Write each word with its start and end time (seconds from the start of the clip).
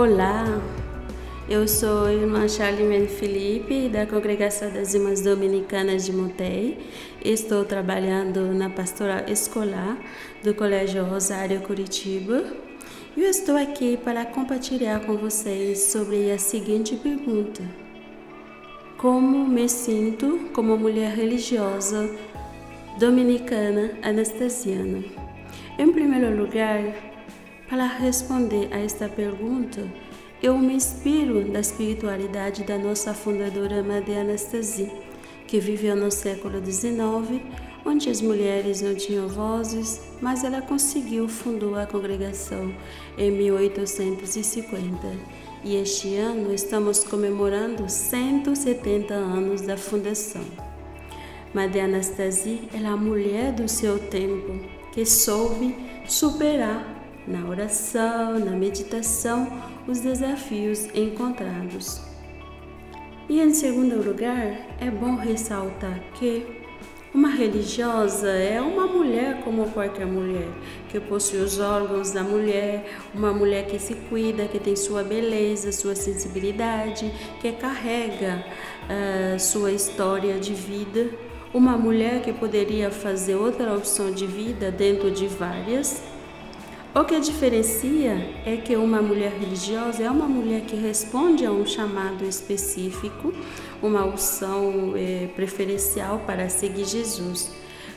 Olá, 0.00 0.46
eu 1.46 1.68
sou 1.68 2.06
a 2.06 2.12
irmã 2.14 2.48
Charlimene 2.48 3.06
Felipe, 3.06 3.86
da 3.90 4.06
Congregação 4.06 4.72
das 4.72 4.94
Irmãs 4.94 5.20
Dominicanas 5.20 6.06
de 6.06 6.12
Montei. 6.14 6.78
Estou 7.22 7.66
trabalhando 7.66 8.46
na 8.54 8.70
pastoral 8.70 9.26
escolar 9.28 9.98
do 10.42 10.54
Colégio 10.54 11.04
Rosário 11.04 11.60
Curitiba. 11.60 12.42
E 13.14 13.20
eu 13.20 13.28
estou 13.28 13.58
aqui 13.58 13.98
para 13.98 14.24
compartilhar 14.24 15.00
com 15.00 15.18
vocês 15.18 15.78
sobre 15.92 16.32
a 16.32 16.38
seguinte 16.38 16.96
pergunta: 16.96 17.62
Como 18.96 19.46
me 19.46 19.68
sinto 19.68 20.48
como 20.54 20.78
mulher 20.78 21.14
religiosa 21.14 22.08
dominicana 22.98 23.90
anestesiana? 24.02 25.04
Em 25.78 25.92
primeiro 25.92 26.34
lugar, 26.34 27.09
para 27.70 27.86
responder 27.86 28.68
a 28.72 28.80
esta 28.80 29.08
pergunta, 29.08 29.88
eu 30.42 30.58
me 30.58 30.74
inspiro 30.74 31.44
da 31.44 31.60
espiritualidade 31.60 32.64
da 32.64 32.76
nossa 32.76 33.14
fundadora 33.14 33.80
Madre 33.80 34.16
Anastasia, 34.16 34.90
que 35.46 35.60
viveu 35.60 35.94
no 35.94 36.10
século 36.10 36.60
XIX, 36.64 37.40
onde 37.86 38.10
as 38.10 38.20
mulheres 38.20 38.82
não 38.82 38.96
tinham 38.96 39.28
vozes, 39.28 40.00
mas 40.20 40.42
ela 40.42 40.60
conseguiu 40.60 41.28
fundar 41.28 41.84
a 41.84 41.86
congregação 41.86 42.74
em 43.16 43.30
1850. 43.30 45.06
E 45.62 45.76
este 45.76 46.16
ano 46.16 46.52
estamos 46.52 47.04
comemorando 47.04 47.88
170 47.88 49.14
anos 49.14 49.60
da 49.60 49.76
fundação. 49.76 50.42
Madre 51.54 51.82
Anastasia 51.82 52.58
é 52.74 52.84
a 52.84 52.96
mulher 52.96 53.52
do 53.52 53.68
seu 53.68 53.96
tempo 53.96 54.58
que 54.92 55.06
soube 55.06 55.76
superar 56.08 56.99
na 57.26 57.48
oração, 57.48 58.38
na 58.38 58.52
meditação, 58.52 59.46
os 59.86 60.00
desafios 60.00 60.86
encontrados. 60.94 62.00
E 63.28 63.40
em 63.40 63.54
segundo 63.54 64.02
lugar, 64.04 64.66
é 64.80 64.90
bom 64.90 65.14
ressaltar 65.14 66.00
que 66.14 66.60
uma 67.12 67.28
religiosa 67.28 68.30
é 68.30 68.60
uma 68.60 68.86
mulher 68.86 69.42
como 69.42 69.68
qualquer 69.70 70.06
mulher, 70.06 70.48
que 70.88 71.00
possui 71.00 71.40
os 71.40 71.58
órgãos 71.58 72.12
da 72.12 72.22
mulher, 72.22 72.88
uma 73.12 73.32
mulher 73.32 73.66
que 73.66 73.80
se 73.80 73.94
cuida, 73.94 74.46
que 74.46 74.60
tem 74.60 74.76
sua 74.76 75.02
beleza, 75.02 75.72
sua 75.72 75.96
sensibilidade, 75.96 77.12
que 77.40 77.50
carrega 77.50 78.44
uh, 78.84 79.40
sua 79.40 79.72
história 79.72 80.38
de 80.38 80.54
vida. 80.54 81.10
Uma 81.52 81.76
mulher 81.76 82.22
que 82.22 82.32
poderia 82.32 82.92
fazer 82.92 83.34
outra 83.34 83.74
opção 83.74 84.12
de 84.12 84.24
vida 84.24 84.70
dentro 84.70 85.10
de 85.10 85.26
várias, 85.26 86.00
o 86.92 87.04
que 87.04 87.20
diferencia 87.20 88.12
é 88.44 88.56
que 88.56 88.74
uma 88.74 89.00
mulher 89.00 89.32
religiosa 89.38 90.02
é 90.02 90.10
uma 90.10 90.26
mulher 90.26 90.62
que 90.62 90.74
responde 90.74 91.46
a 91.46 91.52
um 91.52 91.64
chamado 91.64 92.24
específico, 92.24 93.32
uma 93.80 94.04
unção 94.04 94.94
é, 94.96 95.28
preferencial 95.36 96.20
para 96.26 96.48
seguir 96.48 96.84
Jesus. 96.84 97.52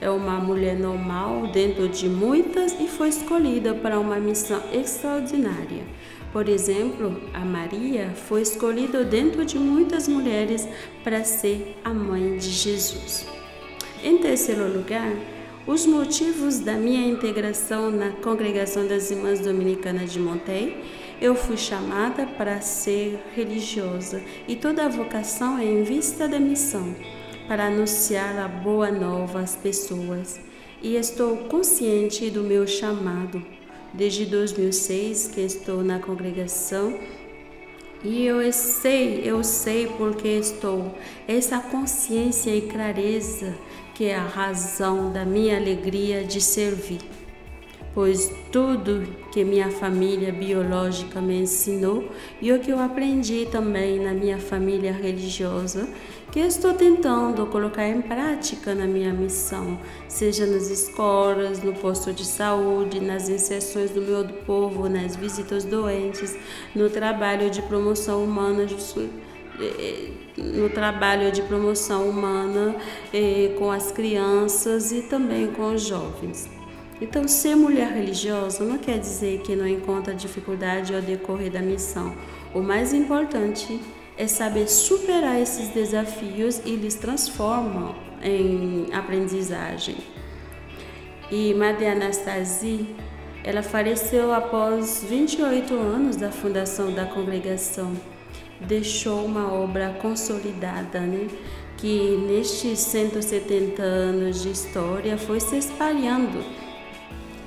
É 0.00 0.08
uma 0.08 0.38
mulher 0.38 0.78
normal 0.78 1.48
dentro 1.48 1.88
de 1.88 2.08
muitas 2.08 2.72
e 2.80 2.88
foi 2.88 3.08
escolhida 3.08 3.74
para 3.74 3.98
uma 3.98 4.16
missão 4.16 4.62
extraordinária. 4.72 5.84
Por 6.32 6.48
exemplo, 6.48 7.20
a 7.34 7.40
Maria 7.40 8.12
foi 8.14 8.42
escolhida 8.42 9.02
dentro 9.04 9.44
de 9.44 9.58
muitas 9.58 10.06
mulheres 10.06 10.68
para 11.02 11.24
ser 11.24 11.76
a 11.84 11.92
mãe 11.92 12.36
de 12.36 12.50
Jesus. 12.50 13.26
Em 14.02 14.18
terceiro 14.18 14.72
lugar, 14.72 15.12
os 15.68 15.84
motivos 15.84 16.60
da 16.60 16.72
minha 16.72 17.06
integração 17.06 17.90
na 17.90 18.10
Congregação 18.10 18.86
das 18.86 19.10
Irmãs 19.10 19.40
Dominicanas 19.40 20.10
de 20.10 20.18
Montei, 20.18 20.82
eu 21.20 21.34
fui 21.34 21.58
chamada 21.58 22.26
para 22.26 22.62
ser 22.62 23.22
religiosa 23.36 24.22
e 24.48 24.56
toda 24.56 24.86
a 24.86 24.88
vocação 24.88 25.58
é 25.58 25.66
em 25.66 25.82
vista 25.82 26.26
da 26.26 26.40
missão, 26.40 26.96
para 27.46 27.66
anunciar 27.66 28.38
a 28.38 28.48
boa 28.48 28.90
nova 28.90 29.40
às 29.40 29.56
pessoas. 29.56 30.40
E 30.80 30.96
estou 30.96 31.36
consciente 31.36 32.30
do 32.30 32.42
meu 32.42 32.66
chamado. 32.66 33.44
Desde 33.92 34.24
2006 34.24 35.28
que 35.34 35.42
estou 35.42 35.84
na 35.84 35.98
congregação 35.98 36.98
e 38.02 38.24
eu 38.24 38.50
sei, 38.52 39.22
eu 39.24 39.42
sei 39.44 39.86
porque 39.98 40.28
estou. 40.28 40.94
Essa 41.26 41.58
consciência 41.58 42.54
e 42.54 42.62
clareza 42.62 43.54
que 43.98 44.04
é 44.04 44.14
a 44.14 44.22
razão 44.22 45.10
da 45.10 45.24
minha 45.24 45.56
alegria 45.56 46.22
de 46.22 46.40
servir. 46.40 47.00
Pois 47.92 48.32
tudo 48.52 49.02
que 49.32 49.42
minha 49.42 49.72
família 49.72 50.30
biológica 50.30 51.20
me 51.20 51.40
ensinou 51.40 52.08
e 52.40 52.52
o 52.52 52.60
que 52.60 52.70
eu 52.70 52.78
aprendi 52.78 53.48
também 53.50 53.98
na 53.98 54.12
minha 54.12 54.38
família 54.38 54.92
religiosa, 54.92 55.88
que 56.30 56.38
estou 56.38 56.74
tentando 56.74 57.44
colocar 57.46 57.88
em 57.88 58.00
prática 58.00 58.72
na 58.72 58.86
minha 58.86 59.12
missão, 59.12 59.76
seja 60.06 60.46
nas 60.46 60.70
escolas, 60.70 61.60
no 61.60 61.72
posto 61.72 62.12
de 62.12 62.24
saúde, 62.24 63.00
nas 63.00 63.28
inserções 63.28 63.90
do 63.90 64.00
meu 64.00 64.24
povo, 64.46 64.88
nas 64.88 65.16
visitas 65.16 65.64
doentes, 65.64 66.36
no 66.72 66.88
trabalho 66.88 67.50
de 67.50 67.62
promoção 67.62 68.22
humana 68.22 68.64
no 70.36 70.70
trabalho 70.70 71.32
de 71.32 71.42
promoção 71.42 72.08
humana 72.08 72.76
eh, 73.12 73.54
com 73.58 73.70
as 73.70 73.90
crianças 73.90 74.92
e 74.92 75.02
também 75.02 75.48
com 75.48 75.74
os 75.74 75.82
jovens. 75.82 76.48
Então, 77.00 77.28
ser 77.28 77.54
mulher 77.54 77.92
religiosa 77.92 78.64
não 78.64 78.78
quer 78.78 78.98
dizer 78.98 79.40
que 79.42 79.54
não 79.54 79.66
encontra 79.66 80.14
dificuldade 80.14 80.94
ao 80.94 81.00
decorrer 81.00 81.50
da 81.50 81.60
missão. 81.60 82.14
O 82.52 82.60
mais 82.60 82.92
importante 82.92 83.80
é 84.16 84.26
saber 84.26 84.68
superar 84.68 85.40
esses 85.40 85.68
desafios 85.68 86.60
e 86.64 86.70
eles 86.70 86.94
transformam 86.94 87.94
em 88.22 88.86
aprendizagem. 88.92 89.96
E 91.30 91.54
Maria 91.54 91.92
Anastasia, 91.92 92.84
ela 93.44 93.62
faleceu 93.62 94.32
após 94.32 95.04
28 95.08 95.72
anos 95.74 96.16
da 96.16 96.32
fundação 96.32 96.92
da 96.92 97.04
congregação 97.04 97.92
deixou 98.60 99.24
uma 99.24 99.52
obra 99.52 99.96
consolidada, 100.00 101.00
né? 101.00 101.28
que 101.78 102.16
nestes 102.26 102.80
170 102.80 103.80
anos 103.82 104.42
de 104.42 104.50
história 104.50 105.16
foi 105.16 105.38
se 105.38 105.56
espalhando. 105.56 106.44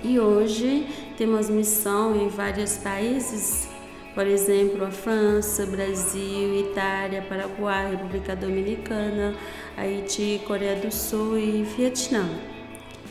E 0.04 0.20
hoje 0.20 0.88
temos 1.18 1.50
missão 1.50 2.16
em 2.16 2.30
vários 2.30 2.78
países, 2.78 3.68
por 4.16 4.26
exemplo, 4.26 4.86
a 4.86 4.92
França, 4.92 5.66
Brasil, 5.66 6.60
Itália, 6.62 7.22
Paraguai, 7.28 7.92
República 7.92 8.36
Dominicana, 8.36 9.36
Haiti, 9.78 10.42
Coreia 10.48 10.78
do 10.78 10.92
Sul 10.92 11.38
e 11.38 11.64
Vietnã. 11.64 12.28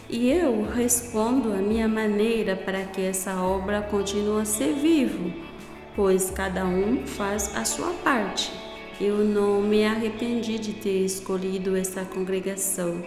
E 0.08 0.30
eu 0.30 0.66
respondo 0.74 1.52
a 1.52 1.58
minha 1.58 1.86
maneira 1.86 2.56
para 2.56 2.82
que 2.84 3.02
essa 3.02 3.40
obra 3.40 3.82
continue 3.82 4.40
a 4.40 4.44
ser 4.44 4.72
viva 4.72 5.49
pois 5.94 6.30
cada 6.30 6.64
um 6.64 7.06
faz 7.06 7.54
a 7.56 7.64
sua 7.64 7.90
parte. 8.04 8.52
Eu 9.00 9.18
não 9.18 9.62
me 9.62 9.84
arrependi 9.84 10.58
de 10.58 10.72
ter 10.74 11.04
escolhido 11.04 11.76
essa 11.76 12.04
congregação. 12.04 13.02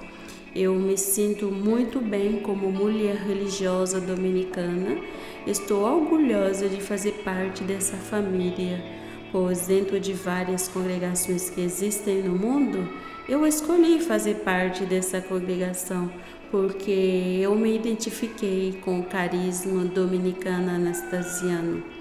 Eu 0.55 0.73
me 0.73 0.97
sinto 0.97 1.47
muito 1.47 1.99
bem 1.99 2.39
como 2.39 2.71
mulher 2.71 3.15
religiosa 3.15 3.99
dominicana. 3.99 4.97
Estou 5.45 5.83
orgulhosa 5.83 6.69
de 6.69 6.81
fazer 6.81 7.23
parte 7.23 7.63
dessa 7.63 7.97
família, 7.97 8.83
pois 9.31 9.67
dentro 9.67 9.99
de 9.99 10.13
várias 10.13 10.67
congregações 10.67 11.49
que 11.49 11.61
existem 11.61 12.23
no 12.23 12.37
mundo, 12.37 12.87
eu 13.27 13.45
escolhi 13.47 13.99
fazer 13.99 14.35
parte 14.37 14.85
dessa 14.85 15.21
congregação 15.21 16.11
porque 16.53 17.39
eu 17.41 17.55
me 17.55 17.75
identifiquei 17.75 18.79
com 18.85 18.99
o 18.99 19.03
carisma 19.03 19.85
dominicano 19.85 20.69
anastasiano. 20.69 21.92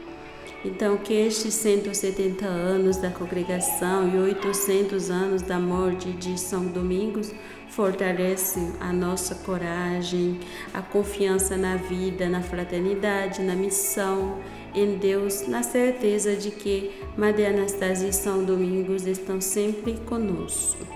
Então, 0.64 0.96
que 0.96 1.12
estes 1.12 1.54
170 1.54 2.46
anos 2.46 2.96
da 2.96 3.10
congregação 3.10 4.08
e 4.08 4.16
800 4.16 5.10
anos 5.10 5.42
da 5.42 5.58
morte 5.58 6.12
de 6.12 6.38
São 6.38 6.66
Domingos 6.66 7.32
fortalecem 7.68 8.72
a 8.78 8.92
nossa 8.92 9.34
coragem, 9.34 10.38
a 10.72 10.80
confiança 10.80 11.56
na 11.56 11.76
vida, 11.76 12.28
na 12.28 12.42
fraternidade, 12.42 13.42
na 13.42 13.56
missão, 13.56 14.38
em 14.74 14.98
Deus, 14.98 15.48
na 15.48 15.62
certeza 15.64 16.36
de 16.36 16.50
que 16.50 16.92
Maria 17.16 17.48
Anastasia 17.50 18.08
e 18.08 18.12
São 18.12 18.44
Domingos 18.44 19.06
estão 19.06 19.40
sempre 19.40 19.94
conosco. 20.06 20.86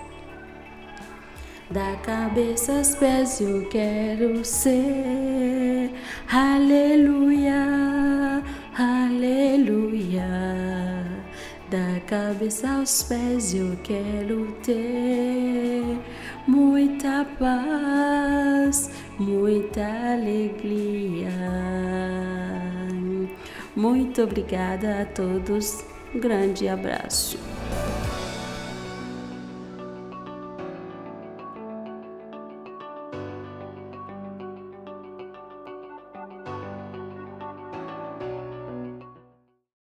Da 1.69 1.97
cabeça 1.97 2.77
aos 2.77 2.95
pés 2.95 3.41
eu 3.41 3.69
quero 3.69 4.45
ser, 4.45 5.91
aleluia. 6.31 7.57
Aleluia. 8.79 10.29
Da 11.71 11.99
cabeça 12.07 12.69
aos 12.69 13.05
pés 13.05 13.55
eu 13.55 13.75
quero 13.83 14.53
ter 14.63 15.99
muita 16.47 17.25
paz, 17.39 18.91
muita 19.19 19.81
alegria. 20.13 21.31
Muito 23.75 24.23
obrigada 24.23 25.01
a 25.01 25.07
todos. 25.07 25.83
Um 26.15 26.21
grande 26.21 26.69
abraço. 26.69 27.39